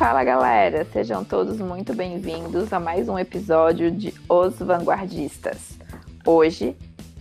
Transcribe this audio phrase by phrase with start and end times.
[0.00, 5.78] Fala galera, sejam todos muito bem-vindos a mais um episódio de Os Vanguardistas.
[6.26, 6.74] Hoje,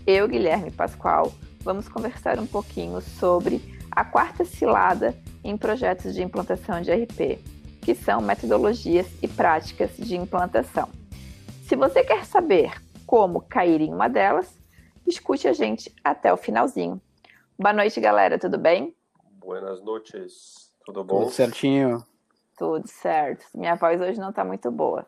[0.08, 3.62] eu, Guilherme Pascoal, vamos conversar um pouquinho sobre
[3.92, 5.14] a quarta cilada
[5.44, 7.40] em projetos de implantação de RP,
[7.82, 10.90] que são metodologias e práticas de implantação.
[11.68, 12.72] Se você quer saber
[13.06, 14.59] como cair em uma delas,
[15.10, 17.02] escute a gente até o finalzinho.
[17.58, 18.96] Boa noite, galera, tudo bem?
[19.34, 21.22] Buenas noches, tudo bom?
[21.22, 22.04] Tudo certinho.
[22.58, 23.46] Tudo certo.
[23.56, 25.06] Minha voz hoje não tá muito boa.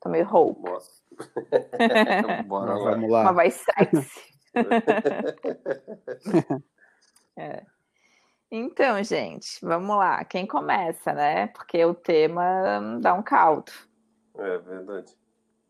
[0.00, 0.78] Tô meio rouco.
[2.46, 2.90] Bora lá.
[2.90, 3.22] Vamos lá.
[3.22, 4.36] Uma voz sexy.
[7.38, 7.66] É.
[8.50, 10.24] Então, gente, vamos lá.
[10.24, 11.48] Quem começa, né?
[11.48, 13.70] Porque o tema dá um caldo.
[14.38, 15.14] É verdade.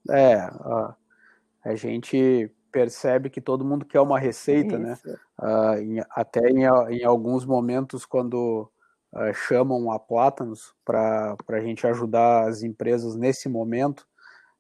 [0.09, 0.95] É, ó,
[1.65, 4.93] a gente percebe que todo mundo quer uma receita, né?
[4.93, 5.19] Isso.
[5.39, 8.71] Ah, em- até em, em alguns momentos, quando
[9.15, 14.07] ah, chamam a Plátanos para a gente ajudar as empresas nesse momento,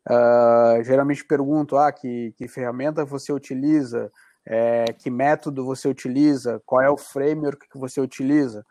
[0.08, 4.10] ah, geralmente pergunto: ah, que, que ferramenta você utiliza?
[4.46, 6.62] É, que método você utiliza?
[6.64, 8.64] Qual é o framework que você utiliza?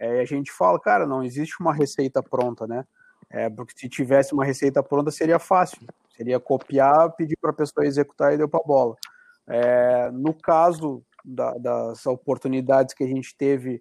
[0.00, 2.84] É, a gente fala, cara, não existe uma receita pronta, né?
[3.30, 5.86] É, porque se tivesse uma receita pronta seria fácil,
[6.18, 8.96] seria copiar, pedir para a pessoa executar e deu para bola.
[9.48, 13.80] É, no caso da- das oportunidades que a gente teve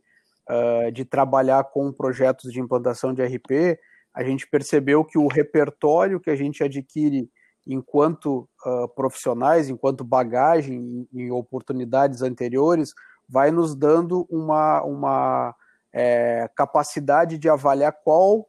[0.50, 3.78] ah, de trabalhar com projetos de implantação de RP,
[4.14, 7.30] a gente percebeu que o repertório que a gente adquire
[7.68, 12.94] enquanto ah, profissionais, enquanto bagagem em, em oportunidades anteriores,
[13.28, 15.56] vai nos dando uma, uma
[15.94, 18.48] é, capacidade de avaliar qual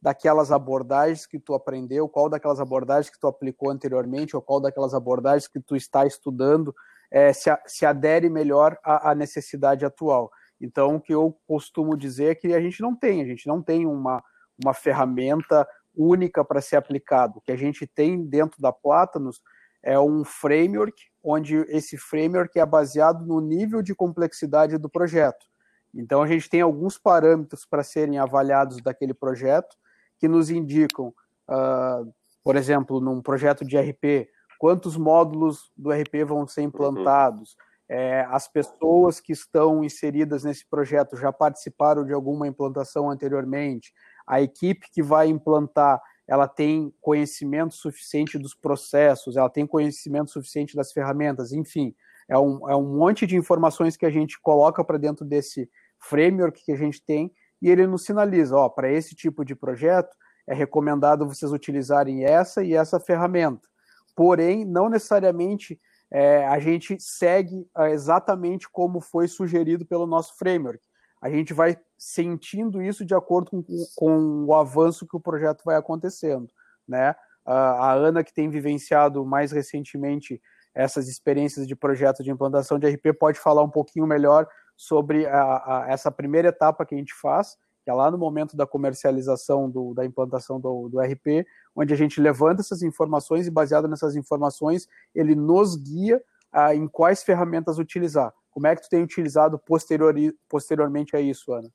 [0.00, 4.94] daquelas abordagens que tu aprendeu, qual daquelas abordagens que tu aplicou anteriormente, ou qual daquelas
[4.94, 6.74] abordagens que tu está estudando
[7.10, 10.30] é, se, a- se adere melhor à, à necessidade atual.
[10.60, 13.62] Então, o que eu costumo dizer é que a gente não tem, a gente não
[13.62, 14.22] tem uma,
[14.62, 17.38] uma ferramenta única para ser aplicado.
[17.38, 19.40] O que a gente tem dentro da Platanos
[19.82, 25.46] é um framework, onde esse framework é baseado no nível de complexidade do projeto.
[25.94, 29.76] Então, a gente tem alguns parâmetros para serem avaliados daquele projeto
[30.18, 31.12] que nos indicam,
[31.48, 32.02] ah,
[32.44, 37.56] por exemplo, num projeto de RP, quantos módulos do RP vão ser implantados,
[37.88, 43.92] é, as pessoas que estão inseridas nesse projeto já participaram de alguma implantação anteriormente,
[44.26, 50.76] a equipe que vai implantar, ela tem conhecimento suficiente dos processos, ela tem conhecimento suficiente
[50.76, 51.94] das ferramentas, enfim,
[52.28, 56.62] é um, é um monte de informações que a gente coloca para dentro desse framework
[56.62, 60.54] que a gente tem e ele nos sinaliza, ó, para esse tipo de projeto é
[60.54, 63.68] recomendado vocês utilizarem essa e essa ferramenta.
[64.16, 65.78] Porém, não necessariamente
[66.10, 70.80] é, a gente segue ah, exatamente como foi sugerido pelo nosso framework.
[71.20, 73.64] A gente vai sentindo isso de acordo com,
[73.96, 76.48] com o avanço que o projeto vai acontecendo,
[76.86, 77.14] né?
[77.44, 80.40] A Ana, que tem vivenciado mais recentemente
[80.74, 84.46] essas experiências de projeto de implantação de RP, pode falar um pouquinho melhor
[84.78, 85.32] sobre a-
[85.66, 89.68] a- essa primeira etapa que a gente faz, que é lá no momento da comercialização
[89.68, 91.44] do- da implantação do, do RP,
[91.74, 96.22] onde a gente levanta essas informações e, baseado nessas informações, ele nos guia
[96.52, 98.32] ah, em quais ferramentas utilizar.
[98.50, 101.68] Como é que tu tem utilizado posteriori- posteriormente a isso, Ana?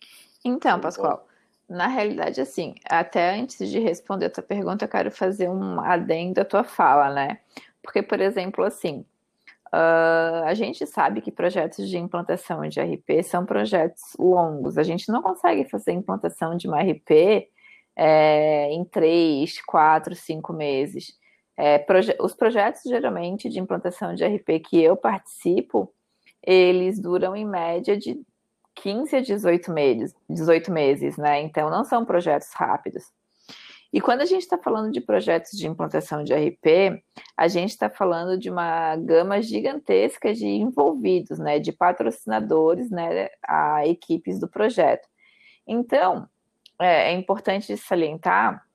[0.44, 1.28] Então, Pascoal,
[1.70, 6.42] na realidade, assim, até antes de responder a tua pergunta, eu quero fazer um adendo
[6.42, 7.40] à tua fala, né?
[7.84, 9.06] Porque, por exemplo, assim,
[9.76, 14.78] ah, a gente sabe que projetos de implantação de RP são projetos longos.
[14.78, 17.50] A gente não consegue fazer implantação de uma RP
[17.96, 21.18] é, em três, quatro, cinco meses.
[21.58, 25.92] É, proje- os projetos, geralmente, de implantação de RP que eu participo,
[26.44, 28.22] eles duram em média de
[28.76, 31.42] 15 a 18 meses, 18 meses, né?
[31.42, 33.06] Então não são projetos rápidos.
[33.94, 37.04] E quando a gente está falando de projetos de implantação de RP,
[37.38, 41.60] a gente está falando de uma gama gigantesca de envolvidos, né?
[41.60, 43.30] De patrocinadores, né?
[43.48, 45.08] A equipes do projeto.
[45.68, 46.28] Então
[46.82, 48.66] é, é importante salientar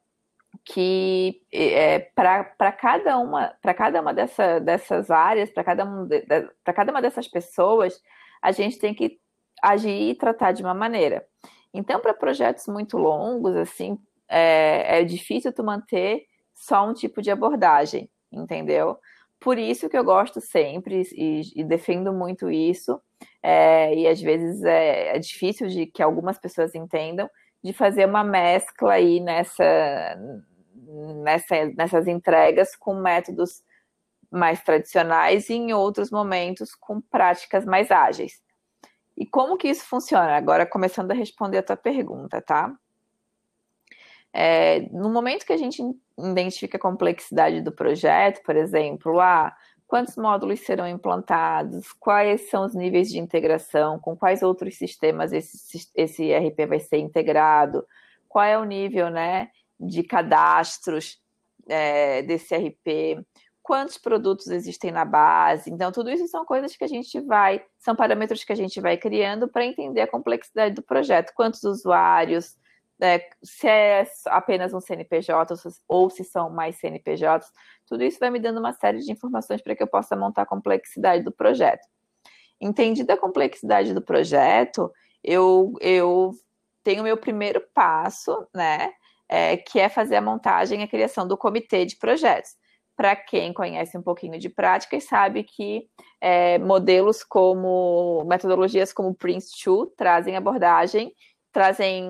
[0.65, 6.25] que é, para cada uma para cada uma dessa, dessas áreas, para cada, um de-
[6.65, 8.01] pra cada uma dessas pessoas,
[8.41, 9.19] a gente tem que
[9.63, 11.27] agir e tratar de uma maneira.
[11.75, 13.99] Então, para projetos muito longos, assim,
[14.29, 18.99] é, é difícil tu manter só um tipo de abordagem, entendeu?
[19.41, 23.01] Por isso que eu gosto sempre e, e defendo muito isso,
[23.43, 27.29] é, e às vezes é, é difícil de que algumas pessoas entendam,
[27.63, 29.65] de fazer uma mescla aí nessa,
[31.23, 33.63] nessa, nessas entregas com métodos
[34.31, 38.43] mais tradicionais e em outros momentos com práticas mais ágeis.
[39.17, 40.37] E como que isso funciona?
[40.37, 42.73] Agora começando a responder a tua pergunta, tá?
[44.33, 45.83] É, no momento que a gente
[46.19, 49.55] identifica a complexidade do projeto, por exemplo, ah,
[49.87, 55.89] quantos módulos serão implantados, quais são os níveis de integração, com quais outros sistemas esse,
[55.95, 57.85] esse RP vai ser integrado,
[58.29, 59.49] qual é o nível né,
[59.81, 61.19] de cadastros
[61.67, 63.25] é, desse RP,
[63.63, 65.71] quantos produtos existem na base.
[65.71, 68.97] Então, tudo isso são coisas que a gente vai, são parâmetros que a gente vai
[68.97, 71.33] criando para entender a complexidade do projeto.
[71.35, 72.57] Quantos usuários,
[72.99, 75.55] né, se é apenas um CNPJ
[75.87, 77.47] ou se são mais CNPJs,
[77.87, 80.47] tudo isso vai me dando uma série de informações para que eu possa montar a
[80.47, 81.87] complexidade do projeto.
[82.61, 84.93] Entendida a complexidade do projeto,
[85.23, 86.33] eu, eu
[86.83, 88.93] tenho o meu primeiro passo, né,
[89.29, 92.57] é, que é fazer a montagem e a criação do comitê de projetos
[92.99, 95.89] para quem conhece um pouquinho de prática e sabe que
[96.21, 101.15] é, modelos como metodologias como Prince2 trazem abordagem,
[101.59, 102.09] trazem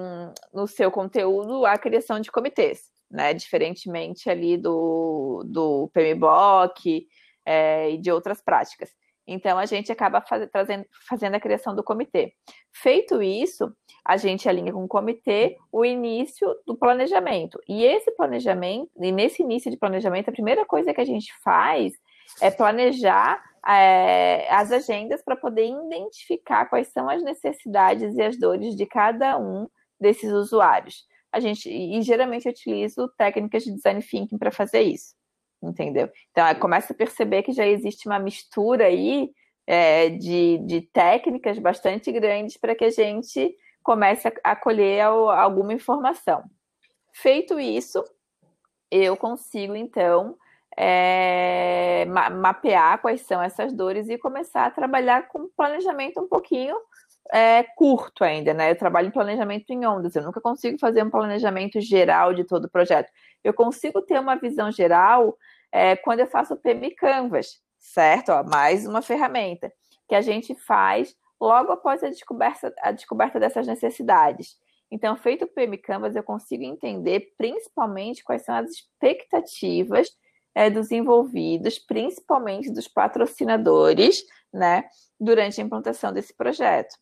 [0.52, 3.32] no seu conteúdo a criação de comitês, né?
[3.32, 7.06] Diferentemente ali do, do PMBOK
[7.46, 8.90] é, e de outras práticas.
[9.26, 12.34] Então, a gente acaba faz, trazendo, fazendo a criação do comitê.
[12.74, 13.72] Feito isso,
[14.04, 17.58] a gente alinha com o comitê o início do planejamento.
[17.66, 21.94] E esse planejamento, e nesse início de planejamento, a primeira coisa que a gente faz
[22.42, 28.76] é planejar é, as agendas para poder identificar quais são as necessidades e as dores
[28.76, 29.68] de cada um
[30.00, 31.06] desses usuários.
[31.32, 35.18] A gente, e geralmente eu utilizo técnicas de design thinking para fazer isso
[35.62, 36.10] entendeu?
[36.30, 39.30] Então, começa a perceber que já existe uma mistura aí
[39.66, 45.72] é, de, de técnicas bastante grandes para que a gente comece a, a colher alguma
[45.72, 46.44] informação.
[47.12, 48.02] Feito isso,
[48.90, 50.36] eu consigo, então,
[50.80, 56.76] é, ma mapear quais são essas dores e começar a trabalhar com planejamento um pouquinho
[57.32, 58.70] é, curto ainda, né?
[58.70, 62.66] Eu trabalho em planejamento em ondas, eu nunca consigo fazer um planejamento geral de todo
[62.66, 63.10] o projeto.
[63.42, 65.36] Eu consigo ter uma visão geral
[65.72, 68.30] é, quando eu faço o PMI Canvas, certo?
[68.30, 69.72] Ó, mais uma ferramenta
[70.08, 74.56] que a gente faz logo após a descoberta, a descoberta dessas necessidades.
[74.92, 80.16] Então, feito o PMI Canvas, eu consigo entender principalmente quais são as expectativas
[80.54, 84.84] é, dos envolvidos, principalmente dos patrocinadores, né,
[85.20, 86.96] durante a implantação desse projeto.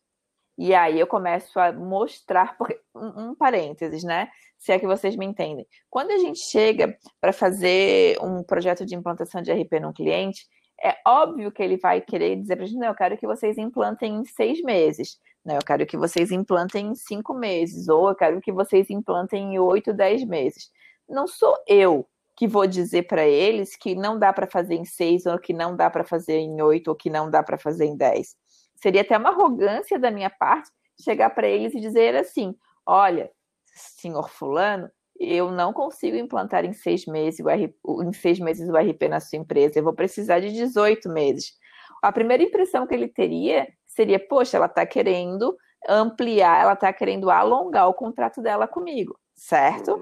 [0.58, 4.28] E aí eu começo a mostrar, porque, um, um parênteses, né?
[4.58, 5.66] Se é que vocês me entendem.
[5.90, 10.46] Quando a gente chega para fazer um projeto de implantação de RP num cliente,
[10.82, 13.58] é óbvio que ele vai querer dizer para a gente, não, eu quero que vocês
[13.58, 15.56] implantem em seis meses, né?
[15.56, 19.58] eu quero que vocês implantem em cinco meses, ou eu quero que vocês implantem em
[19.58, 20.70] oito, dez meses.
[21.08, 25.24] Não sou eu que vou dizer para eles que não dá para fazer em seis,
[25.24, 27.96] ou que não dá para fazer em oito, ou que não dá para fazer em
[27.96, 28.36] dez.
[28.76, 30.70] Seria até uma arrogância da minha parte
[31.02, 32.54] chegar para eles e dizer assim:
[32.84, 33.30] olha,
[33.64, 37.74] senhor Fulano, eu não consigo implantar em seis meses o RP,
[38.04, 41.54] em seis meses o RP na sua empresa, eu vou precisar de 18 meses.
[42.02, 45.56] A primeira impressão que ele teria seria: poxa, ela está querendo
[45.88, 49.92] ampliar, ela está querendo alongar o contrato dela comigo, certo?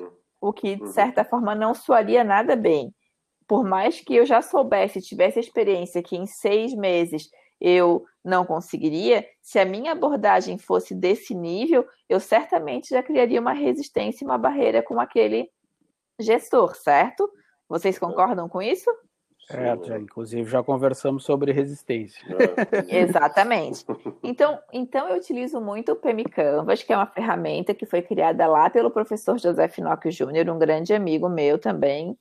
[0.44, 0.50] Uhum.
[0.50, 0.92] O que, de uhum.
[0.92, 2.94] certa forma, não soaria nada bem.
[3.46, 7.30] Por mais que eu já soubesse, tivesse experiência que em seis meses
[7.60, 13.52] eu não conseguiria, se a minha abordagem fosse desse nível, eu certamente já criaria uma
[13.52, 15.50] resistência, uma barreira com aquele
[16.18, 17.30] gestor, certo?
[17.68, 18.90] Vocês concordam com isso?
[19.46, 22.24] Certo, já, inclusive já conversamos sobre resistência.
[22.88, 22.98] É.
[23.02, 23.84] Exatamente.
[24.22, 28.46] Então, então eu utilizo muito o PMI Canvas, que é uma ferramenta que foi criada
[28.46, 32.12] lá pelo professor José Finocchio Júnior, um grande amigo meu também,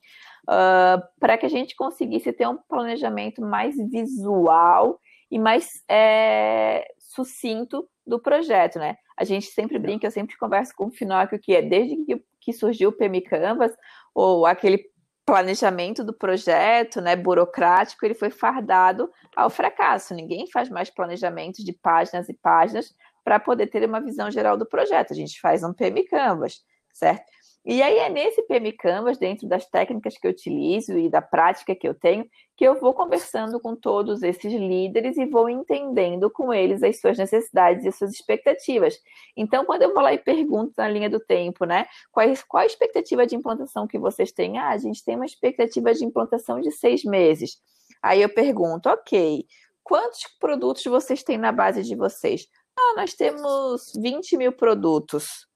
[0.42, 5.00] uh, para que a gente conseguisse ter um planejamento mais visual
[5.30, 8.96] e mais é, sucinto do projeto, né?
[9.16, 12.52] A gente sempre brinca, eu sempre converso com o Finocchio, que é desde que, que
[12.52, 13.72] surgiu o PMI Canvas,
[14.14, 14.84] ou aquele
[15.26, 20.14] planejamento do projeto, né, burocrático, ele foi fardado ao fracasso.
[20.14, 24.66] Ninguém faz mais planejamentos de páginas e páginas para poder ter uma visão geral do
[24.66, 25.12] projeto.
[25.12, 26.62] A gente faz um PMI Canvas,
[26.92, 27.24] certo?
[27.66, 31.74] E aí é nesse PM Canvas, dentro das técnicas que eu utilizo e da prática
[31.74, 36.52] que eu tenho, que eu vou conversando com todos esses líderes e vou entendendo com
[36.52, 39.00] eles as suas necessidades e as suas expectativas.
[39.34, 42.66] Então, quando eu vou lá e pergunto na linha do tempo, né, qual, qual a
[42.66, 44.58] expectativa de implantação que vocês têm?
[44.58, 47.56] Ah, a gente tem uma expectativa de implantação de seis meses.
[48.02, 49.46] Aí eu pergunto, ok,
[49.82, 52.46] quantos produtos vocês têm na base de vocês?
[52.78, 55.46] Ah, nós temos 20 mil produtos.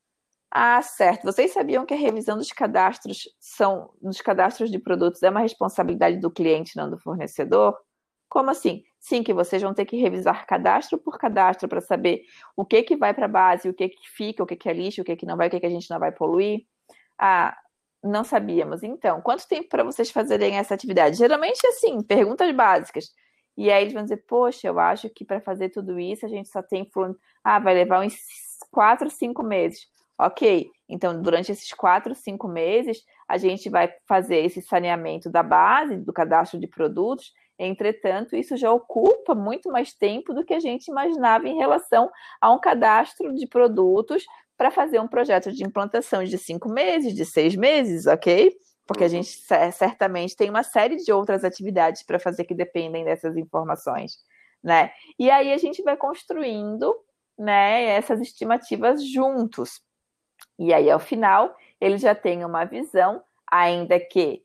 [0.51, 1.25] Ah, certo.
[1.25, 6.19] Vocês sabiam que a revisão dos cadastros são dos cadastros de produtos é uma responsabilidade
[6.19, 7.77] do cliente, não do fornecedor?
[8.29, 8.83] Como assim?
[8.99, 12.23] Sim, que vocês vão ter que revisar cadastro por cadastro para saber
[12.57, 14.73] o que que vai para a base, o que que fica, o que que é
[14.73, 16.61] lixo, o que que não vai, o que que a gente não vai poluir.
[17.19, 17.57] Ah,
[18.03, 18.83] não sabíamos.
[18.83, 21.17] Então, quanto tempo para vocês fazerem essa atividade?
[21.17, 23.07] Geralmente, assim, perguntas básicas.
[23.57, 26.49] E aí eles vão dizer, poxa, eu acho que para fazer tudo isso a gente
[26.49, 26.89] só tem.
[27.45, 28.17] Ah, vai levar uns
[28.71, 29.87] quatro, cinco meses.
[30.19, 35.97] Ok, então durante esses quatro, cinco meses, a gente vai fazer esse saneamento da base,
[35.97, 37.33] do cadastro de produtos.
[37.57, 42.11] Entretanto, isso já ocupa muito mais tempo do que a gente imaginava em relação
[42.41, 44.25] a um cadastro de produtos
[44.57, 48.53] para fazer um projeto de implantação de cinco meses, de seis meses, ok?
[48.87, 49.13] Porque a uhum.
[49.13, 49.41] gente
[49.73, 54.17] certamente tem uma série de outras atividades para fazer que dependem dessas informações,
[54.65, 54.91] né?
[55.19, 56.93] E aí a gente vai construindo,
[57.39, 59.81] né, essas estimativas juntos.
[60.59, 64.43] E aí, ao final, ele já tem uma visão, ainda que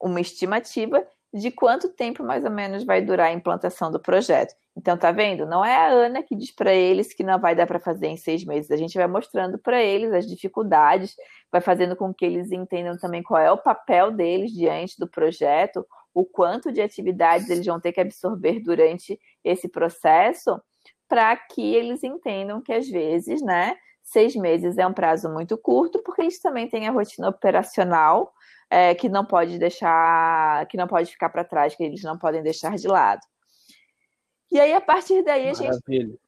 [0.00, 4.54] uma estimativa, de quanto tempo mais ou menos vai durar a implantação do projeto.
[4.76, 5.44] Então, tá vendo?
[5.44, 8.16] Não é a Ana que diz para eles que não vai dar para fazer em
[8.16, 8.70] seis meses.
[8.70, 11.16] A gente vai mostrando para eles as dificuldades,
[11.50, 15.84] vai fazendo com que eles entendam também qual é o papel deles diante do projeto,
[16.14, 20.60] o quanto de atividades eles vão ter que absorver durante esse processo,
[21.08, 23.74] para que eles entendam que às vezes, né,
[24.10, 28.32] seis meses é um prazo muito curto, porque eles também têm a rotina operacional
[28.70, 32.42] é, que não pode deixar, que não pode ficar para trás, que eles não podem
[32.42, 33.20] deixar de lado.
[34.50, 35.80] E aí, a partir daí, a Maravilha.
[35.88, 36.20] gente.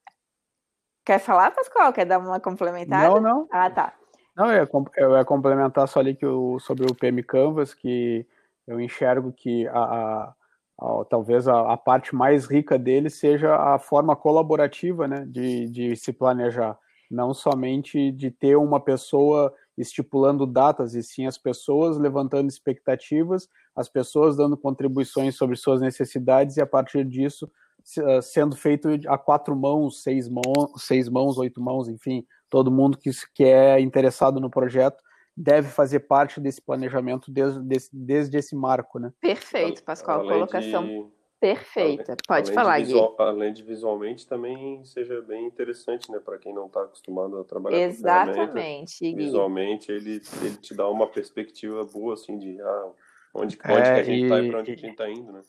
[1.04, 1.92] Quer falar, Pascoal?
[1.92, 3.08] Quer dar uma complementada?
[3.08, 3.48] Não, não.
[3.50, 3.94] Ah, tá.
[4.36, 8.26] Não, eu ia, eu ia complementar só ali que o, sobre o PM Canvas, que
[8.66, 10.34] eu enxergo que a, a,
[10.78, 15.96] a talvez a, a, parte mais rica dele seja a forma colaborativa né, de, de
[15.96, 16.78] se planejar.
[17.10, 23.88] Não somente de ter uma pessoa estipulando datas, e sim as pessoas levantando expectativas, as
[23.88, 27.50] pessoas dando contribuições sobre suas necessidades, e a partir disso
[27.98, 32.98] eh, sendo feito a quatro mãos, seis mãos, seis mãos, oito mãos, enfim, todo mundo
[32.98, 35.02] que, que é interessado no projeto
[35.36, 39.10] deve fazer parte desse planejamento desde, desde, desde esse marco, né?
[39.20, 42.16] Perfeito, Pascoal, além colocação de, perfeita.
[42.28, 43.24] Pode falar, visual, Gui.
[43.24, 47.78] Além de visualmente também seja bem interessante, né, para quem não está acostumado a trabalhar
[47.78, 52.90] Exatamente, com Visualmente ele, ele te dá uma perspectiva boa assim de ah,
[53.34, 55.40] onde, onde é, que a gente está e para onde a gente está indo, né?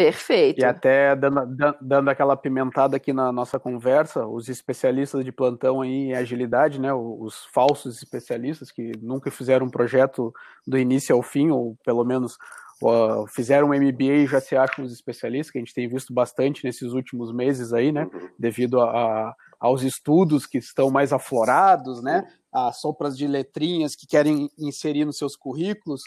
[0.00, 0.58] Perfeito.
[0.58, 5.90] E até dando, dando aquela pimentada aqui na nossa conversa, os especialistas de plantão aí
[5.90, 10.32] em agilidade, né, os falsos especialistas que nunca fizeram um projeto
[10.66, 12.38] do início ao fim, ou pelo menos
[12.82, 16.12] uh, fizeram um MBA e já se acham os especialistas, que a gente tem visto
[16.12, 18.28] bastante nesses últimos meses aí, né, uhum.
[18.38, 24.06] devido a, a, aos estudos que estão mais aflorados, né, as sopras de letrinhas que
[24.06, 26.02] querem inserir nos seus currículos,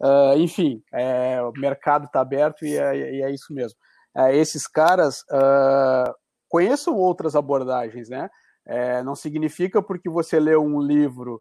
[0.00, 3.78] Uh, enfim, é, o mercado está aberto e é, e é, isso mesmo.
[4.14, 6.12] Uh, esses caras uh,
[6.48, 8.28] conheçam outras abordagens, né?
[8.66, 11.38] É, não significa porque você lê um livro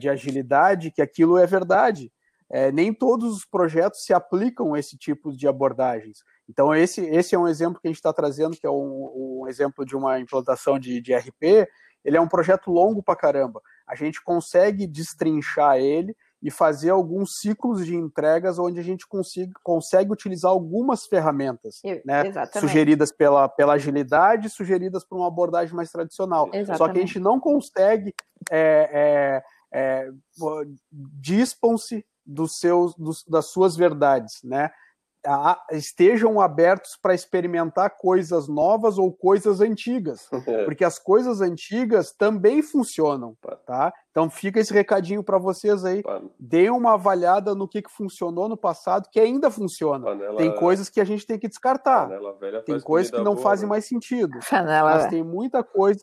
[0.00, 2.12] de agilidade que aquilo é verdade.
[2.50, 6.18] É, nem todos os projetos se aplicam a esse tipo de abordagens.
[6.48, 9.48] Então, esse, esse é um exemplo que a gente está trazendo, que é um, um,
[9.48, 11.68] exemplo de uma implantação de, de RP.
[12.04, 13.60] Ele é um projeto longo para caramba.
[13.86, 19.52] A gente consegue destrinchar ele e fazer alguns ciclos de entregas onde a gente consiga,
[19.62, 22.24] consegue utilizar algumas ferramentas né,
[22.58, 26.48] sugeridas pela, pela agilidade, sugeridas por uma abordagem mais tradicional.
[26.48, 26.78] Exatamente.
[26.78, 28.14] Só que a gente não consegue
[28.50, 29.42] é, é,
[29.72, 30.10] é,
[31.20, 34.70] dispam-se dos seus, dos, das suas verdades, né?
[35.70, 40.64] estejam abertos para experimentar coisas novas ou coisas antigas, é.
[40.64, 43.92] porque as coisas antigas também funcionam, tá?
[44.10, 46.02] Então fica esse recadinho para vocês aí,
[46.38, 50.04] deem uma avaliada no que, que funcionou no passado que ainda funciona.
[50.04, 50.36] Panela...
[50.36, 52.08] Tem coisas que a gente tem que descartar,
[52.64, 53.70] tem coisas que não boa, fazem né?
[53.70, 54.94] mais sentido, Panela...
[54.94, 56.00] mas tem muita coisa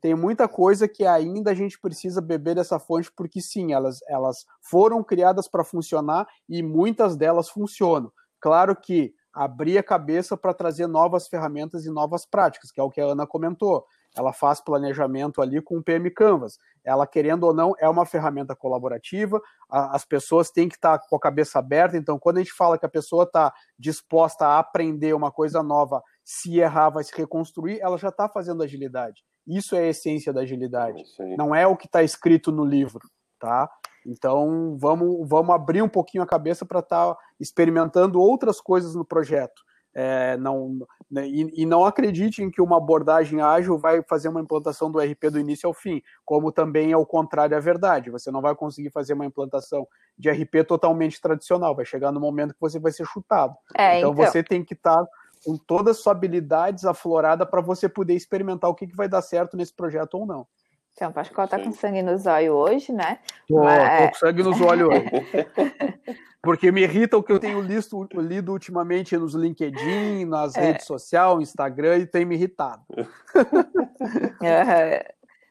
[0.00, 4.46] tem muita coisa que ainda a gente precisa beber dessa fonte, porque sim, elas, elas
[4.60, 8.10] foram criadas para funcionar e muitas delas funcionam.
[8.40, 12.90] Claro que abrir a cabeça para trazer novas ferramentas e novas práticas, que é o
[12.90, 13.84] que a Ana comentou.
[14.16, 16.58] Ela faz planejamento ali com o PM Canvas.
[16.82, 21.16] Ela, querendo ou não, é uma ferramenta colaborativa, as pessoas têm que estar tá com
[21.16, 21.98] a cabeça aberta.
[21.98, 26.02] Então, quando a gente fala que a pessoa está disposta a aprender uma coisa nova,
[26.24, 29.22] se errar, vai se reconstruir, ela já está fazendo agilidade.
[29.46, 31.02] Isso é a essência da agilidade.
[31.38, 33.00] Não é o que está escrito no livro,
[33.38, 33.70] tá?
[34.04, 39.04] Então, vamos, vamos abrir um pouquinho a cabeça para estar tá experimentando outras coisas no
[39.04, 39.64] projeto.
[39.94, 40.78] é, não,
[41.10, 45.30] né, e, e, não acreditem que uma abordagem ágil vai fazer uma implantação do RP
[45.30, 48.10] do início ao fim, como também é o contrário à verdade.
[48.10, 49.88] Você não vai conseguir fazer uma implantação
[50.18, 53.56] de RP totalmente tradicional, vai chegar no momento que você vai ser chutado.
[53.74, 55.08] É, então, então, você tem que estar tá
[55.46, 59.22] com todas as suas habilidades afloradas para você poder experimentar o que, que vai dar
[59.22, 60.44] certo nesse projeto ou não.
[60.92, 63.20] Então, Pascoal tá com sangue nos olhos hoje, né?
[63.46, 64.02] Tô, Mas...
[64.02, 65.06] tô com sangue nos olhos hoje.
[66.42, 70.60] Porque me irrita o que eu tenho listo, lido ultimamente nos LinkedIn, nas é.
[70.60, 72.82] redes sociais, Instagram, e tem me irritado.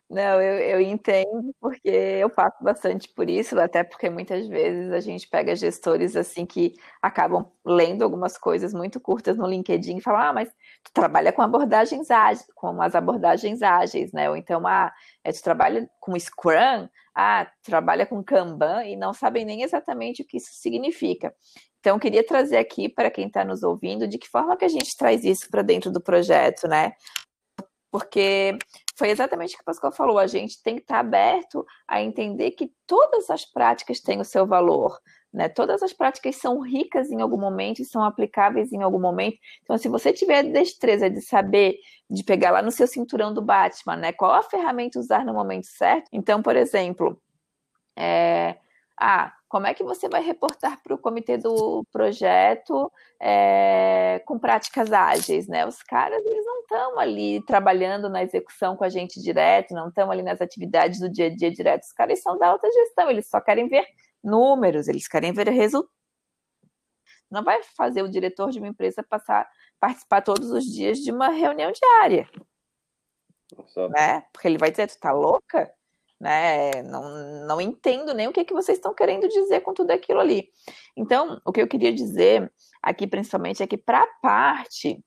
[0.08, 5.00] Não, eu, eu entendo, porque eu passo bastante por isso, até porque muitas vezes a
[5.00, 10.22] gente pega gestores assim que acabam lendo algumas coisas muito curtas no LinkedIn e falam,
[10.22, 10.50] ah, mas
[10.84, 14.30] tu trabalha com abordagens ágeis, com as abordagens ágeis, né?
[14.30, 14.94] Ou então, ah,
[15.24, 20.26] é, tu trabalha com Scrum, ah, trabalha com Kanban e não sabem nem exatamente o
[20.26, 21.34] que isso significa.
[21.80, 24.96] Então, queria trazer aqui para quem está nos ouvindo de que forma que a gente
[24.98, 26.94] traz isso para dentro do projeto, né?
[27.96, 28.58] Porque
[28.98, 32.52] foi exatamente o que o Pascoal falou, a gente tem que estar aberto a entender
[32.52, 35.00] que todas as práticas têm o seu valor.
[35.32, 35.48] Né?
[35.48, 39.38] Todas as práticas são ricas em algum momento e são aplicáveis em algum momento.
[39.64, 41.78] Então, se você tiver destreza de saber,
[42.10, 44.12] de pegar lá no seu cinturão do Batman, né?
[44.12, 46.10] Qual a ferramenta usar no momento certo?
[46.12, 47.18] Então, por exemplo,
[47.96, 48.58] é...
[49.00, 54.22] ah, como é que você vai reportar para o comitê do projeto é...
[54.26, 55.66] com práticas ágeis, né?
[55.66, 60.10] Os caras, eles não estão ali trabalhando na execução com a gente direto, não estão
[60.12, 61.84] ali nas atividades do dia a dia direto.
[61.84, 63.86] Os caras são da alta gestão, eles só querem ver
[64.24, 65.94] números, eles querem ver resultados.
[67.30, 69.50] Não vai fazer o diretor de uma empresa passar,
[69.80, 72.30] participar todos os dias de uma reunião diária.
[73.90, 74.22] Né?
[74.32, 75.72] Porque ele vai dizer, tu tá louca?
[76.20, 76.82] Né?
[76.84, 80.50] Não, não entendo nem o que, que vocês estão querendo dizer com tudo aquilo ali.
[80.96, 85.04] Então, o que eu queria dizer aqui, principalmente, é que para a parte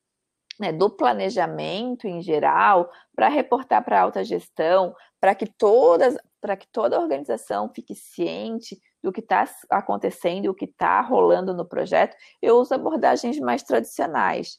[0.59, 6.57] né, do planejamento em geral, para reportar para a alta gestão, para que todas, para
[6.57, 11.55] que toda a organização fique ciente do que está acontecendo e o que está rolando
[11.55, 14.59] no projeto, eu uso abordagens mais tradicionais.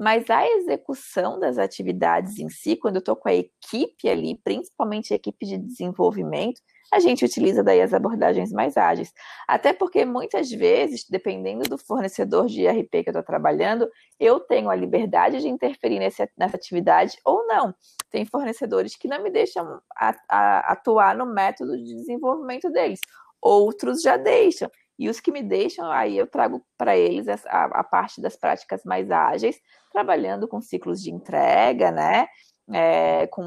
[0.00, 5.12] Mas a execução das atividades em si, quando eu estou com a equipe ali, principalmente
[5.12, 6.58] a equipe de desenvolvimento,
[6.90, 9.12] a gente utiliza daí as abordagens mais ágeis.
[9.46, 13.86] Até porque muitas vezes, dependendo do fornecedor de IRP que eu estou trabalhando,
[14.18, 17.74] eu tenho a liberdade de interferir nesse, nessa atividade ou não.
[18.10, 23.00] Tem fornecedores que não me deixam a, a, atuar no método de desenvolvimento deles,
[23.38, 24.70] outros já deixam.
[25.00, 28.84] E os que me deixam, aí eu trago para eles a, a, parte das práticas
[28.84, 29.56] mais ágeis,
[29.90, 32.26] trabalhando com ciclos de entrega, né?
[32.70, 33.42] É, com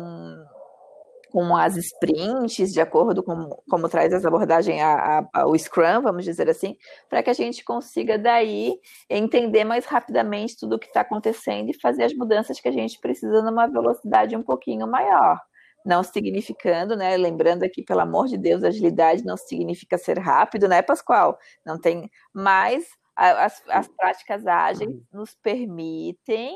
[1.32, 6.24] com as sprints, de acordo com como traz as abordagens, a, a, o Scrum, vamos
[6.24, 6.76] dizer assim,
[7.10, 8.76] para que a gente consiga daí
[9.10, 13.00] entender mais rapidamente tudo o que está acontecendo e fazer as mudanças que a gente
[13.00, 15.40] precisa numa velocidade um pouquinho maior.
[15.86, 17.16] Não significando, né?
[17.18, 21.38] Lembrando aqui, pelo amor de Deus, agilidade não significa ser rápido, né, Pascoal?
[21.66, 22.10] Não tem.
[22.34, 26.56] Mas as, as práticas ágeis nos permitem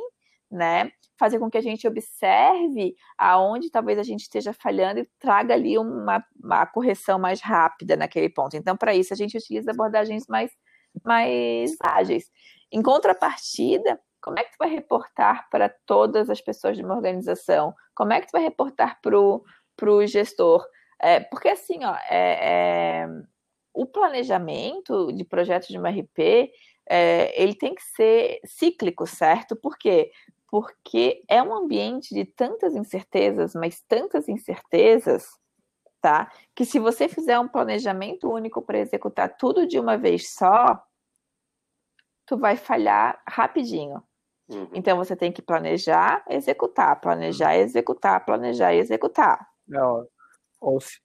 [0.52, 0.92] né?
[1.20, 5.78] Fazer com que a gente observe aonde talvez a gente esteja falhando e traga ali
[5.78, 8.56] uma, uma correção mais rápida naquele ponto.
[8.56, 10.52] Então, para isso, a gente utiliza abordagens mais,
[11.04, 12.32] mais ágeis.
[12.72, 17.74] Em contrapartida, como é que tu vai reportar para todas as pessoas de uma organização?
[17.96, 20.68] Como é que tu vai reportar para o gestor?
[21.00, 23.08] É, porque assim, ó, é, é,
[23.74, 26.52] o planejamento de projetos de uma RP,
[26.90, 29.56] é, ele tem que ser cíclico, certo?
[29.56, 30.12] Por quê?
[30.50, 35.26] porque é um ambiente de tantas incertezas, mas tantas incertezas,
[36.02, 36.30] tá?
[36.54, 40.82] Que se você fizer um planejamento único para executar tudo de uma vez só,
[42.26, 44.04] tu vai falhar rapidinho.
[44.50, 44.70] Uhum.
[44.74, 49.46] Então você tem que planejar, executar, planejar, executar, planejar e executar.
[49.68, 50.08] Não,
[50.60, 51.00] ou se,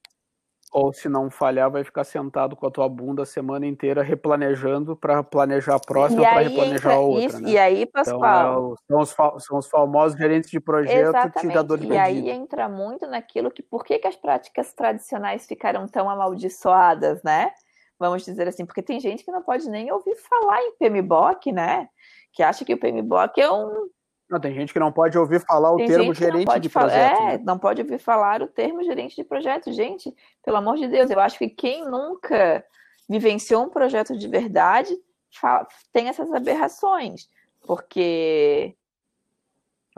[0.72, 4.96] ou se não falhar, vai ficar sentado com a tua bunda a semana inteira replanejando
[4.96, 7.26] para planejar a próxima para replanejar a outra.
[7.26, 7.50] Isso, né?
[7.50, 8.74] E aí, Pascoal?
[8.85, 11.40] Então, é, são, os, são os famosos gerentes de projeto Exatamente.
[11.40, 15.87] tirador de E aí entra muito naquilo que por que, que as práticas tradicionais ficaram
[15.87, 17.50] tão amaldiçoadas, né?
[17.98, 21.88] Vamos dizer assim, porque tem gente que não pode nem ouvir falar em PMBOK, né?
[22.33, 23.88] Que acha que o PMBOK é um
[24.33, 27.21] não, tem gente que não pode ouvir falar o tem termo gerente de projeto.
[27.21, 27.42] É, né?
[27.45, 29.71] não pode ouvir falar o termo gerente de projeto.
[29.71, 30.11] Gente,
[30.42, 32.64] pelo amor de Deus, eu acho que quem nunca
[33.07, 34.97] vivenciou um projeto de verdade
[35.92, 37.29] tem essas aberrações,
[37.66, 38.75] porque.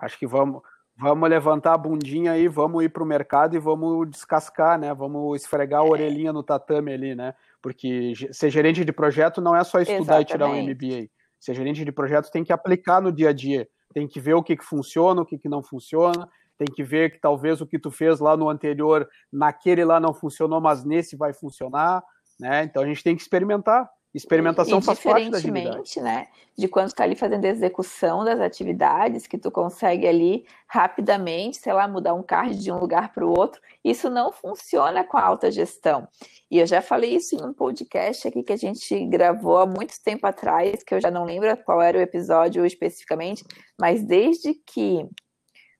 [0.01, 0.63] Acho que vamos,
[0.97, 4.93] vamos levantar a bundinha aí, vamos ir para o mercado e vamos descascar, né?
[4.93, 5.89] Vamos esfregar a é.
[5.89, 7.35] orelhinha no tatame ali, né?
[7.63, 10.29] Porque ser gerente de projeto não é só estudar Exatamente.
[10.29, 11.09] e tirar um MBA.
[11.45, 14.43] Ser gerente de projetos tem que aplicar no dia a dia, tem que ver o
[14.43, 16.27] que, que funciona, o que, que não funciona,
[16.57, 20.15] tem que ver que talvez o que tu fez lá no anterior, naquele lá não
[20.15, 22.03] funcionou, mas nesse vai funcionar,
[22.41, 22.65] né?
[22.65, 23.87] Então a gente tem que experimentar.
[24.15, 29.27] Experimentação e, faz parte da né, de quando está ali fazendo a execução das atividades,
[29.27, 33.37] que tu consegue ali rapidamente, sei lá, mudar um card de um lugar para o
[33.37, 36.07] outro, isso não funciona com a alta gestão.
[36.49, 40.01] E eu já falei isso em um podcast aqui que a gente gravou há muito
[40.01, 43.45] tempo atrás, que eu já não lembro qual era o episódio especificamente,
[43.77, 45.05] mas desde que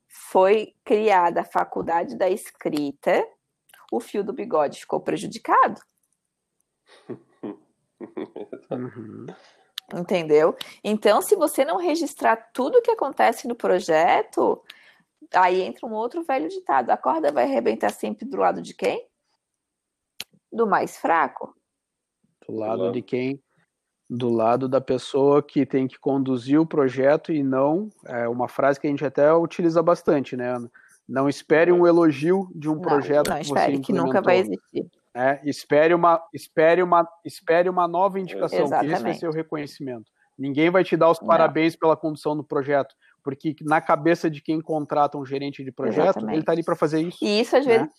[0.09, 3.25] foi criada a faculdade da escrita,
[3.89, 5.79] o fio do bigode ficou prejudicado.
[8.71, 9.25] Uhum.
[9.93, 10.55] Entendeu?
[10.83, 14.61] Então, se você não registrar tudo o que acontece no projeto,
[15.33, 19.07] aí entra um outro velho ditado: a corda vai arrebentar sempre do lado de quem?
[20.51, 21.55] Do mais fraco.
[22.47, 23.41] Do lado de quem?
[24.09, 27.89] Do lado da pessoa que tem que conduzir o projeto e não.
[28.05, 30.55] É uma frase que a gente até utiliza bastante, né?
[31.07, 34.89] Não espere um elogio de um projeto não, não que espere, que nunca vai existir.
[35.15, 38.89] É, espere, uma, espere, uma, espere uma nova indicação, Exatamente.
[38.89, 40.11] que esse vai ser o reconhecimento.
[40.37, 41.79] Ninguém vai te dar os parabéns Não.
[41.79, 46.33] pela condução do projeto, porque na cabeça de quem contrata um gerente de projeto, Exatamente.
[46.33, 47.17] ele está ali para fazer isso.
[47.21, 47.77] E isso às né?
[47.77, 47.93] vezes.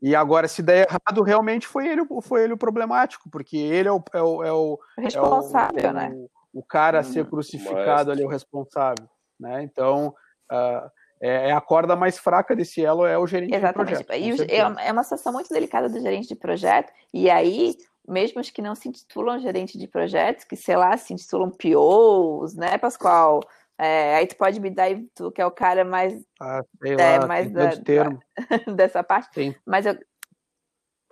[0.00, 3.92] E agora, se der errado, realmente foi ele, foi ele o problemático, porque ele é
[3.92, 6.12] o, é o, é o responsável, é o, né?
[6.14, 9.06] O, o cara a ser hum, crucificado ali, o responsável.
[9.38, 9.62] Né?
[9.62, 10.14] Então,
[10.50, 13.98] uh, é, é, a corda mais fraca desse elo é o gerente Exatamente.
[13.98, 14.50] de projeto.
[14.50, 17.74] E é uma situação muito delicada do gerente de projeto, e aí,
[18.06, 22.54] mesmo os que não se intitulam gerente de projetos, que, sei lá, se intitulam POs,
[22.54, 23.40] né, Pascoal?
[23.78, 27.26] É, aí tu pode me dar, tu que é o cara mais, ah, é, lá,
[27.26, 28.18] mais da, termo.
[28.74, 29.98] dessa parte, tem, mas eu...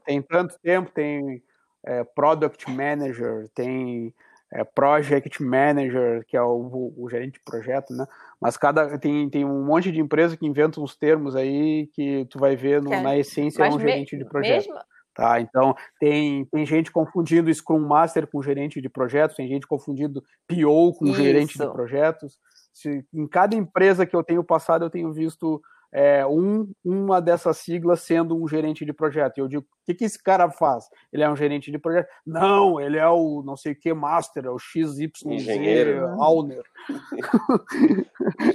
[0.04, 1.42] tem tanto tempo, tem
[1.84, 4.14] é, Product Manager, tem
[4.54, 8.06] é, project manager, que é o, o, gerente de projeto, né?
[8.40, 12.38] Mas cada tem, tem um monte de empresa que inventa uns termos aí que tu
[12.38, 13.02] vai ver no, é.
[13.02, 14.68] na essência é um gerente de projeto.
[14.68, 14.80] Mesmo...
[15.12, 20.22] Tá, então tem, tem gente confundindo Scrum Master com gerente de projetos, tem gente confundindo
[20.48, 21.14] PO com Isso.
[21.14, 22.36] gerente de projetos.
[22.72, 25.62] Se, em cada empresa que eu tenho passado, eu tenho visto
[25.94, 29.38] é, um, uma dessas siglas sendo um gerente de projeto.
[29.38, 30.90] E eu digo, o que, que esse cara faz?
[31.12, 32.08] Ele é um gerente de projeto?
[32.26, 36.16] Não, ele é o não sei o que master, é o XYZ Engenheiro, né?
[36.18, 36.64] Auner.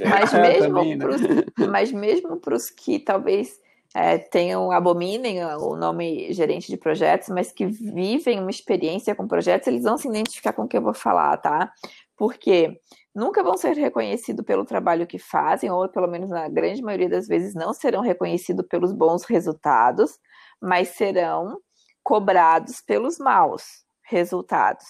[0.09, 0.97] mas, é, mesmo né?
[0.97, 1.21] pros,
[1.69, 3.57] mas mesmo para os que talvez
[3.93, 9.67] é, tenham, abominem o nome gerente de projetos, mas que vivem uma experiência com projetos,
[9.67, 11.71] eles vão se identificar com o que eu vou falar, tá?
[12.19, 12.77] Porque
[13.15, 17.29] nunca vão ser reconhecidos pelo trabalho que fazem, ou pelo menos na grande maioria das
[17.29, 20.19] vezes não serão reconhecidos pelos bons resultados,
[20.61, 21.61] mas serão
[22.03, 23.63] cobrados pelos maus
[24.03, 24.83] resultados.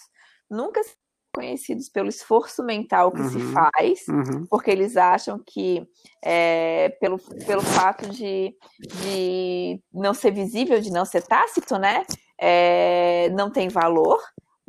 [0.49, 0.97] Nunca serão
[1.35, 4.47] reconhecidos pelo esforço mental que uhum, se faz, uhum.
[4.49, 5.87] porque eles acham que
[6.25, 8.55] é, pelo, pelo fato de,
[9.03, 12.03] de não ser visível, de não ser tácito, né?
[12.41, 14.19] É, não tem valor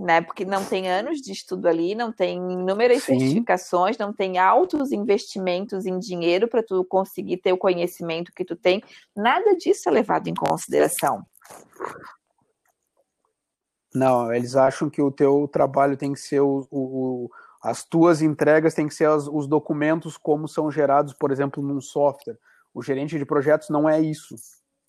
[0.01, 0.21] né?
[0.23, 3.19] Porque não tem anos de estudo ali, não tem inúmeras Sim.
[3.19, 8.57] certificações, não tem altos investimentos em dinheiro para tu conseguir ter o conhecimento que tu
[8.57, 8.83] tem.
[9.15, 11.23] Nada disso é levado em consideração.
[13.95, 17.31] Não, eles acham que o teu trabalho tem que ser o, o
[17.63, 21.81] as tuas entregas tem que ser as, os documentos como são gerados, por exemplo, num
[21.81, 22.39] software.
[22.73, 24.35] O gerente de projetos não é isso.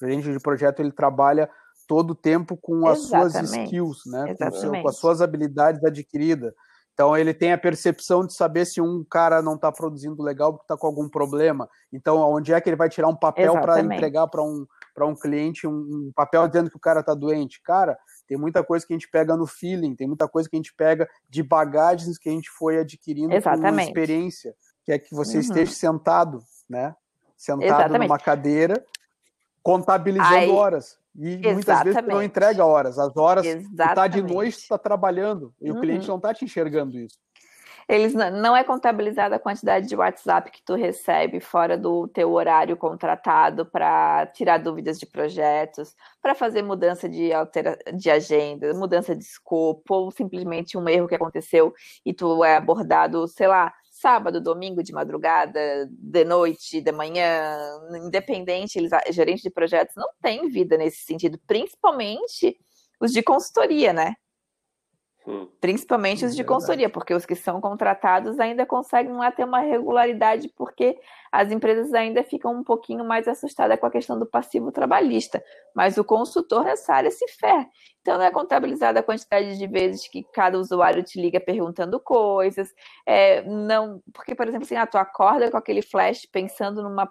[0.01, 1.49] O gerente de projeto ele trabalha
[1.91, 3.31] todo o tempo com as Exatamente.
[3.33, 4.33] suas skills, né?
[4.33, 6.53] Com, seu, com, as suas habilidades adquiridas.
[6.93, 10.63] Então ele tem a percepção de saber se um cara não está produzindo legal porque
[10.63, 11.69] está com algum problema.
[11.91, 15.13] Então onde é que ele vai tirar um papel para entregar para um para um
[15.13, 17.61] cliente um, um, papel dizendo que o cara está doente?
[17.61, 20.59] Cara, tem muita coisa que a gente pega no feeling, tem muita coisa que a
[20.59, 23.75] gente pega de bagagens que a gente foi adquirindo Exatamente.
[23.75, 25.41] com experiência, que é que você uhum.
[25.41, 26.95] esteja sentado, né?
[27.35, 28.07] Sentado Exatamente.
[28.07, 28.81] numa cadeira,
[29.61, 31.00] contabilizando Aí, horas.
[31.15, 31.53] E Exatamente.
[31.53, 32.97] muitas vezes tu não entrega horas.
[32.97, 35.53] As horas está de noite, está trabalhando.
[35.61, 35.77] E uhum.
[35.77, 37.17] o cliente não está te enxergando isso.
[37.91, 42.77] Eles não é contabilizada a quantidade de WhatsApp que tu recebe fora do teu horário
[42.77, 49.25] contratado para tirar dúvidas de projetos, para fazer mudança de, altera de agenda, mudança de
[49.25, 51.73] escopo, ou simplesmente um erro que aconteceu
[52.05, 57.57] e tu é abordado, sei lá, sábado, domingo, de madrugada, de noite, de manhã,
[58.05, 62.57] independente, eles, gerentes de projetos não têm vida nesse sentido, principalmente
[62.99, 64.15] os de consultoria, né?
[65.25, 65.47] Hum.
[65.59, 70.49] Principalmente os de consultoria, porque os que são contratados ainda conseguem lá ter uma regularidade,
[70.57, 70.99] porque
[71.31, 75.43] as empresas ainda ficam um pouquinho mais assustadas com a questão do passivo trabalhista.
[75.75, 77.67] Mas o consultor nessa área se ferra.
[78.01, 82.73] Então não é contabilizada a quantidade de vezes que cada usuário te liga perguntando coisas.
[83.05, 87.07] É, não, porque, por exemplo, assim, ah, tu acorda com aquele flash pensando numa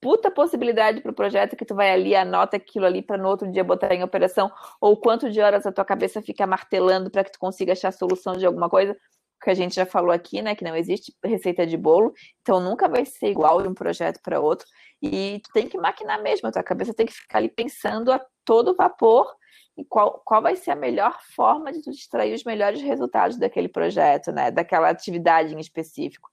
[0.00, 3.50] puta possibilidade para o projeto que tu vai ali, anota aquilo ali para no outro
[3.50, 7.32] dia botar em operação, ou quanto de horas a tua cabeça fica martelando para que
[7.32, 8.96] tu consiga achar a solução de alguma coisa,
[9.42, 12.88] que a gente já falou aqui, né, que não existe receita de bolo, então nunca
[12.88, 14.66] vai ser igual de um projeto para outro,
[15.00, 18.20] e tu tem que maquinar mesmo, a tua cabeça tem que ficar ali pensando a
[18.44, 19.32] todo vapor
[19.76, 23.68] e qual, qual vai ser a melhor forma de tu extrair os melhores resultados daquele
[23.68, 26.28] projeto, né, daquela atividade em específico.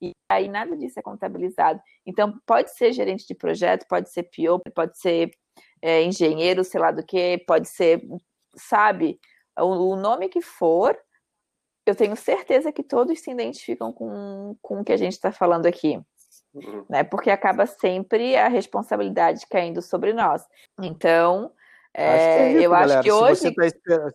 [0.00, 1.80] E aí nada disso é contabilizado.
[2.06, 5.30] Então, pode ser gerente de projeto, pode ser PO, pode ser
[5.82, 8.02] é, engenheiro, sei lá do que, pode ser,
[8.54, 9.18] sabe,
[9.58, 10.98] o, o, nome que for,
[11.86, 15.66] eu tenho certeza que todos se identificam com, com o que a gente está falando
[15.66, 16.00] aqui.
[16.54, 16.84] Uhum.
[16.88, 17.04] Né?
[17.04, 20.44] Porque acaba sempre a responsabilidade caindo sobre nós.
[20.80, 21.52] Então,
[21.94, 23.00] é, acho é isso, eu galera.
[23.00, 23.54] acho que hoje.
[23.54, 24.10] Tá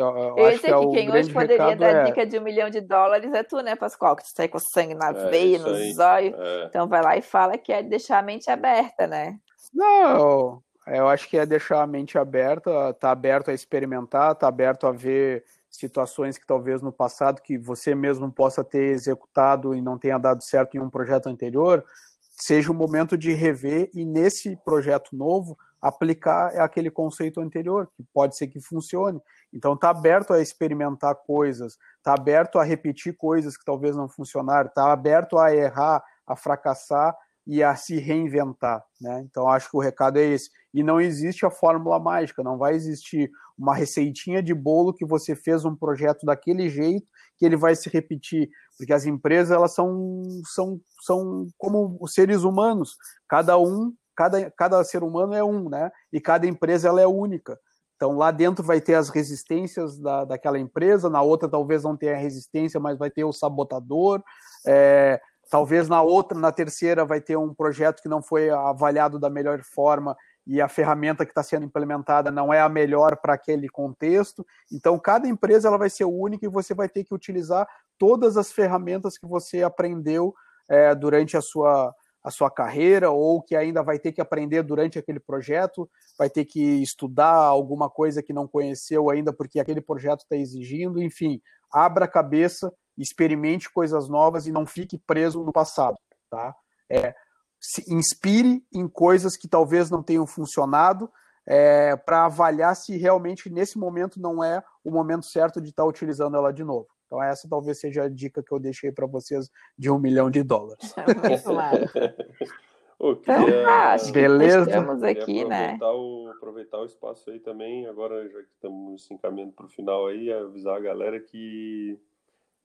[0.00, 2.04] eu, eu, sei que, que quem hoje poderia dar é...
[2.04, 4.16] dica de um milhão de dólares é tu, né, Pascoal?
[4.16, 6.34] Que tu sai com sangue na é, veia, nos olhos.
[6.38, 6.64] É.
[6.66, 9.38] Então vai lá e fala que é deixar a mente aberta, né?
[9.74, 14.86] Não, eu acho que é deixar a mente aberta, tá aberto a experimentar, tá aberto
[14.86, 19.98] a ver situações que talvez no passado que você mesmo possa ter executado e não
[19.98, 21.84] tenha dado certo em um projeto anterior,
[22.30, 28.36] seja o momento de rever e nesse projeto novo aplicar aquele conceito anterior, que pode
[28.36, 29.20] ser que funcione.
[29.52, 34.68] Então está aberto a experimentar coisas, está aberto a repetir coisas que talvez não funcionaram,
[34.68, 39.24] está aberto a errar, a fracassar e a se reinventar, né?
[39.28, 40.48] Então acho que o recado é esse.
[40.72, 45.34] E não existe a fórmula mágica, não vai existir uma receitinha de bolo que você
[45.34, 50.22] fez um projeto daquele jeito que ele vai se repetir, porque as empresas elas são
[50.44, 52.96] são são como seres humanos,
[53.28, 55.90] cada um cada, cada ser humano é um, né?
[56.12, 57.58] E cada empresa ela é única.
[57.96, 62.16] Então lá dentro vai ter as resistências da, daquela empresa, na outra talvez não tenha
[62.16, 64.22] resistência, mas vai ter o sabotador.
[64.66, 69.30] É, talvez na outra, na terceira, vai ter um projeto que não foi avaliado da
[69.30, 73.68] melhor forma e a ferramenta que está sendo implementada não é a melhor para aquele
[73.68, 74.44] contexto.
[74.70, 78.50] Então, cada empresa ela vai ser única e você vai ter que utilizar todas as
[78.50, 80.34] ferramentas que você aprendeu
[80.68, 84.98] é, durante a sua, a sua carreira ou que ainda vai ter que aprender durante
[84.98, 90.20] aquele projeto, vai ter que estudar alguma coisa que não conheceu ainda porque aquele projeto
[90.20, 91.40] está exigindo, enfim,
[91.72, 95.96] abra a cabeça, experimente coisas novas e não fique preso no passado,
[96.30, 96.54] tá?
[96.90, 97.14] É,
[97.60, 101.10] se inspire em coisas que talvez não tenham funcionado
[101.46, 105.88] é, para avaliar se realmente nesse momento não é o momento certo de estar tá
[105.88, 106.86] utilizando ela de novo.
[107.12, 110.42] Então, essa talvez seja a dica que eu deixei para vocês de um milhão de
[110.42, 110.94] dólares.
[111.28, 111.84] Muito claro.
[112.98, 114.62] então, ah, acho Beleza.
[114.62, 115.74] estamos aqui, né?
[115.74, 115.92] aproveitar né?
[115.92, 120.06] O, aproveitar o espaço aí também, agora já que estamos se encaminhando para o final
[120.06, 122.00] aí, avisar a galera que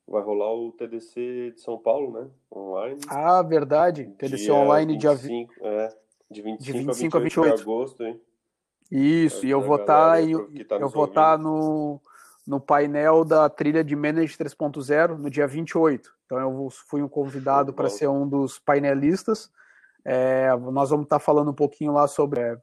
[0.08, 2.30] vai rolar o TDC de São Paulo, né?
[2.50, 3.02] Online.
[3.10, 4.06] Ah, verdade.
[4.18, 5.70] TDC dia online 25, dia...
[5.70, 5.90] É,
[6.32, 7.56] de 25, de 25 a 28, a 28.
[7.58, 8.22] de agosto, hein?
[8.90, 12.00] Isso, e eu vou estar tá, eu, tá eu vou estar tá no
[12.48, 16.10] no painel da trilha de Manage 3.0 no dia 28.
[16.26, 19.52] Então eu fui um convidado para ser um dos painelistas.
[20.06, 22.58] É, nós vamos estar tá falando um pouquinho lá sobre é,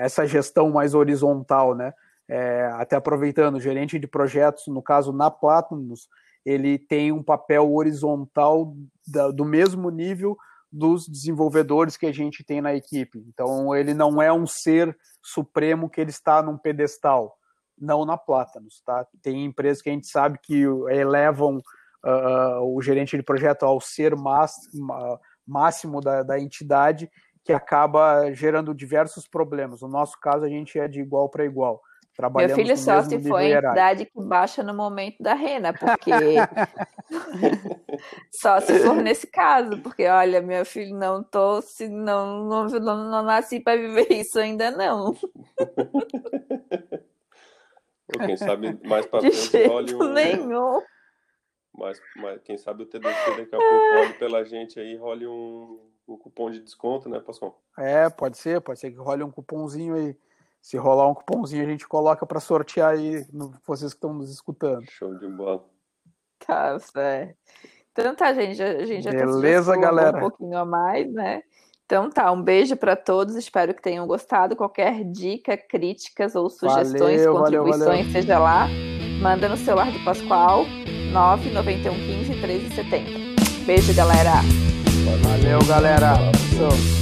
[0.00, 1.92] essa gestão mais horizontal, né?
[2.26, 5.92] É, até aproveitando, o gerente de projetos, no caso na Platinum,
[6.46, 8.74] ele tem um papel horizontal
[9.06, 10.36] da, do mesmo nível
[10.72, 13.22] dos desenvolvedores que a gente tem na equipe.
[13.28, 17.36] Então ele não é um ser supremo que ele está num pedestal
[17.80, 19.06] não na Plátanos, tá?
[19.22, 21.60] Tem empresas que a gente sabe que elevam
[22.04, 24.14] uh, o gerente de projeto ao ser
[25.46, 27.10] máximo da, da entidade,
[27.44, 29.80] que acaba gerando diversos problemas.
[29.80, 31.80] No nosso caso, a gente é de igual para igual.
[32.36, 36.10] Meu filho só se foi a entidade que baixa no momento da rena, porque
[38.30, 43.10] só se for nesse caso, porque olha, meu filho, não tô se não não, não,
[43.10, 45.16] não nasci para viver isso ainda não.
[48.18, 50.12] Ou quem sabe mais para frente role um.
[50.12, 50.82] Nenhum.
[51.72, 55.80] Mas, mas quem sabe o TDC daqui a pouco olhe pela gente aí role um,
[56.08, 57.62] um cupom de desconto, né, Pascoal?
[57.78, 60.16] É, pode ser, pode ser que role um cupomzinho aí.
[60.60, 64.30] Se rolar um cupomzinho, a gente coloca para sortear aí no, vocês que estão nos
[64.30, 64.84] escutando.
[64.90, 65.64] Show de bola.
[66.38, 67.36] Tá certo.
[67.92, 70.18] Então tá, gente, a gente já tá Beleza, galera.
[70.18, 71.42] um pouquinho a mais, né?
[71.90, 74.54] Então tá, um beijo para todos, espero que tenham gostado.
[74.54, 78.12] Qualquer dica, críticas ou sugestões, Valeu, contribuições, valeu, valeu.
[78.12, 78.68] seja lá,
[79.20, 80.64] manda no celular do Pascoal
[81.12, 83.64] 99115 1370.
[83.66, 84.34] Beijo, galera.
[85.24, 86.14] Valeu, galera.
[86.56, 86.99] Show.